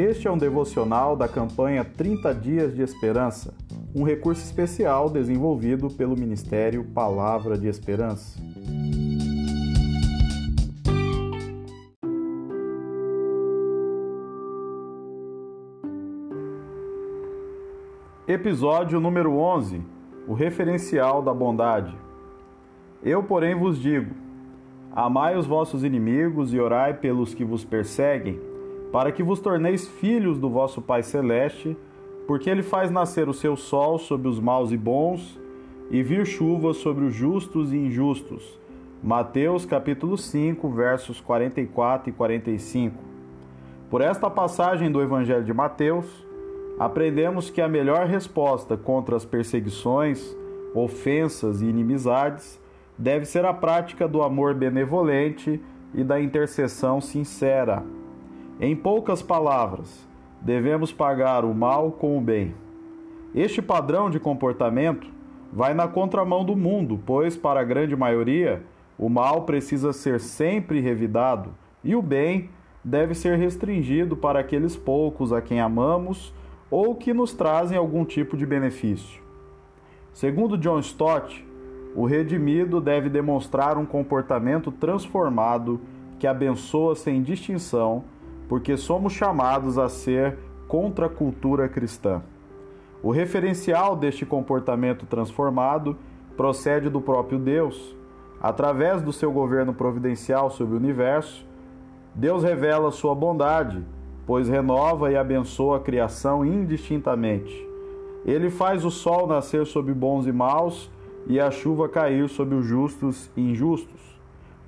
Este 0.00 0.26
é 0.26 0.30
um 0.30 0.38
devocional 0.38 1.14
da 1.14 1.28
campanha 1.28 1.84
30 1.84 2.34
Dias 2.34 2.74
de 2.74 2.80
Esperança, 2.80 3.52
um 3.94 4.02
recurso 4.02 4.42
especial 4.42 5.10
desenvolvido 5.10 5.90
pelo 5.90 6.18
Ministério 6.18 6.82
Palavra 6.82 7.58
de 7.58 7.68
Esperança. 7.68 8.40
Episódio 18.26 18.98
número 18.98 19.36
11 19.36 19.82
O 20.26 20.32
referencial 20.32 21.20
da 21.20 21.34
bondade. 21.34 21.94
Eu, 23.02 23.22
porém, 23.22 23.54
vos 23.54 23.78
digo: 23.78 24.14
amai 24.92 25.36
os 25.36 25.46
vossos 25.46 25.84
inimigos 25.84 26.54
e 26.54 26.58
orai 26.58 26.94
pelos 26.94 27.34
que 27.34 27.44
vos 27.44 27.66
perseguem, 27.66 28.40
para 28.92 29.12
que 29.12 29.22
vos 29.22 29.40
torneis 29.40 29.86
filhos 29.86 30.38
do 30.38 30.50
vosso 30.50 30.82
Pai 30.82 31.02
Celeste, 31.02 31.76
porque 32.26 32.50
ele 32.50 32.62
faz 32.62 32.90
nascer 32.90 33.28
o 33.28 33.34
seu 33.34 33.56
sol 33.56 33.98
sobre 33.98 34.28
os 34.28 34.38
maus 34.40 34.72
e 34.72 34.76
bons 34.76 35.38
e 35.90 36.02
vir 36.02 36.26
chuva 36.26 36.72
sobre 36.72 37.04
os 37.04 37.14
justos 37.14 37.72
e 37.72 37.76
injustos. 37.76 38.58
Mateus 39.02 39.64
capítulo 39.64 40.16
5, 40.16 40.68
versos 40.70 41.20
44 41.20 42.10
e 42.10 42.12
45. 42.12 42.96
Por 43.88 44.00
esta 44.00 44.30
passagem 44.30 44.90
do 44.90 45.02
Evangelho 45.02 45.44
de 45.44 45.52
Mateus, 45.52 46.06
aprendemos 46.78 47.50
que 47.50 47.60
a 47.60 47.68
melhor 47.68 48.06
resposta 48.06 48.76
contra 48.76 49.16
as 49.16 49.24
perseguições, 49.24 50.36
ofensas 50.74 51.60
e 51.60 51.66
inimizades 51.66 52.60
deve 52.96 53.24
ser 53.24 53.44
a 53.44 53.52
prática 53.52 54.06
do 54.06 54.22
amor 54.22 54.54
benevolente 54.54 55.60
e 55.94 56.04
da 56.04 56.20
intercessão 56.20 57.00
sincera. 57.00 57.82
Em 58.62 58.76
poucas 58.76 59.22
palavras, 59.22 60.06
devemos 60.38 60.92
pagar 60.92 61.46
o 61.46 61.54
mal 61.54 61.92
com 61.92 62.18
o 62.18 62.20
bem. 62.20 62.54
Este 63.34 63.62
padrão 63.62 64.10
de 64.10 64.20
comportamento 64.20 65.08
vai 65.50 65.72
na 65.72 65.88
contramão 65.88 66.44
do 66.44 66.54
mundo, 66.54 67.00
pois, 67.06 67.38
para 67.38 67.60
a 67.60 67.64
grande 67.64 67.96
maioria, 67.96 68.62
o 68.98 69.08
mal 69.08 69.44
precisa 69.44 69.94
ser 69.94 70.20
sempre 70.20 70.78
revidado 70.78 71.54
e 71.82 71.96
o 71.96 72.02
bem 72.02 72.50
deve 72.84 73.14
ser 73.14 73.38
restringido 73.38 74.14
para 74.14 74.40
aqueles 74.40 74.76
poucos 74.76 75.32
a 75.32 75.40
quem 75.40 75.58
amamos 75.58 76.30
ou 76.70 76.94
que 76.94 77.14
nos 77.14 77.32
trazem 77.32 77.78
algum 77.78 78.04
tipo 78.04 78.36
de 78.36 78.44
benefício. 78.44 79.22
Segundo 80.12 80.58
John 80.58 80.80
Stott, 80.80 81.48
o 81.96 82.04
redimido 82.04 82.78
deve 82.78 83.08
demonstrar 83.08 83.78
um 83.78 83.86
comportamento 83.86 84.70
transformado 84.70 85.80
que 86.18 86.26
abençoa 86.26 86.94
sem 86.94 87.22
distinção, 87.22 88.04
porque 88.50 88.76
somos 88.76 89.14
chamados 89.14 89.78
a 89.78 89.88
ser 89.88 90.36
contra 90.68 91.06
a 91.06 91.08
cultura 91.08 91.70
cristã. 91.70 92.20
O 93.02 93.10
referencial 93.10 93.96
deste 93.96 94.26
comportamento 94.26 95.06
transformado 95.06 95.96
procede 96.36 96.90
do 96.90 97.00
próprio 97.00 97.38
Deus. 97.38 97.96
Através 98.42 99.00
do 99.00 99.12
seu 99.12 99.32
governo 99.32 99.72
providencial 99.72 100.50
sobre 100.50 100.74
o 100.74 100.78
universo, 100.78 101.46
Deus 102.14 102.42
revela 102.42 102.90
sua 102.90 103.14
bondade 103.14 103.82
pois 104.30 104.48
renova 104.48 105.10
e 105.10 105.16
abençoa 105.16 105.78
a 105.78 105.80
criação 105.80 106.46
indistintamente. 106.46 107.66
Ele 108.24 108.48
faz 108.48 108.84
o 108.84 108.90
sol 108.90 109.26
nascer 109.26 109.66
sobre 109.66 109.92
bons 109.92 110.24
e 110.24 110.30
maus 110.30 110.88
e 111.26 111.40
a 111.40 111.50
chuva 111.50 111.88
cair 111.88 112.28
sobre 112.28 112.54
os 112.54 112.64
justos 112.64 113.28
e 113.36 113.40
injustos. 113.40 114.00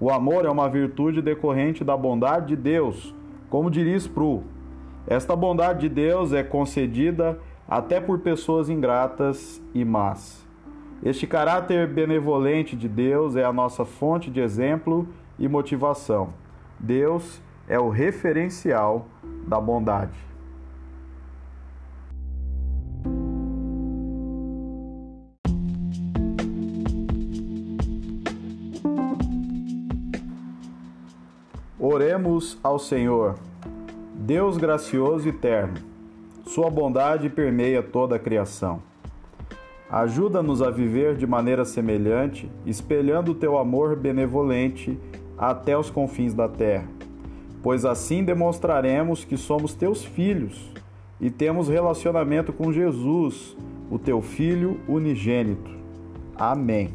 O 0.00 0.10
amor 0.10 0.46
é 0.46 0.50
uma 0.50 0.66
virtude 0.66 1.20
decorrente 1.20 1.84
da 1.84 1.94
bondade 1.94 2.46
de 2.48 2.56
Deus, 2.56 3.14
como 3.50 3.70
diria 3.70 3.96
Spru. 3.96 4.44
Esta 5.06 5.34
bondade 5.36 5.80
de 5.80 5.88
Deus 5.88 6.32
é 6.32 6.42
concedida 6.42 7.38
até 7.68 8.00
por 8.00 8.20
pessoas 8.20 8.70
ingratas 8.70 9.60
e 9.74 9.84
más. 9.84 10.46
Este 11.02 11.26
caráter 11.26 11.86
benevolente 11.88 12.76
de 12.76 12.88
Deus 12.88 13.34
é 13.34 13.44
a 13.44 13.52
nossa 13.52 13.84
fonte 13.84 14.30
de 14.30 14.40
exemplo 14.40 15.08
e 15.38 15.48
motivação. 15.48 16.30
Deus 16.78 17.42
é 17.68 17.78
o 17.78 17.88
referencial 17.88 19.06
da 19.46 19.60
bondade. 19.60 20.29
Oremos 31.92 32.56
ao 32.62 32.78
Senhor, 32.78 33.34
Deus 34.14 34.56
gracioso 34.56 35.26
e 35.26 35.30
eterno. 35.30 35.74
Sua 36.46 36.70
bondade 36.70 37.28
permeia 37.28 37.82
toda 37.82 38.16
a 38.16 38.18
criação. 38.18 38.82
Ajuda-nos 39.90 40.62
a 40.62 40.70
viver 40.70 41.16
de 41.16 41.26
maneira 41.26 41.64
semelhante, 41.64 42.50
espelhando 42.64 43.32
o 43.32 43.34
teu 43.34 43.58
amor 43.58 43.96
benevolente 43.96 44.96
até 45.36 45.76
os 45.76 45.90
confins 45.90 46.32
da 46.32 46.48
terra 46.48 46.86
pois 47.62 47.84
assim 47.84 48.24
demonstraremos 48.24 49.24
que 49.24 49.36
somos 49.36 49.74
teus 49.74 50.04
filhos 50.04 50.72
e 51.20 51.30
temos 51.30 51.68
relacionamento 51.68 52.52
com 52.52 52.72
Jesus, 52.72 53.56
o 53.90 53.98
teu 53.98 54.22
Filho 54.22 54.80
unigênito. 54.88 55.70
Amém. 56.34 56.94